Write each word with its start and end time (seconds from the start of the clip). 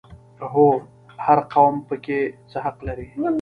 هر 1.25 1.39
قوم 1.53 1.75
پکې 1.87 2.19
څه 2.49 2.57
حق 2.65 2.77
لري؟ 2.87 3.07